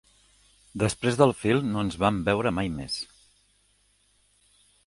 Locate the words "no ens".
1.75-1.99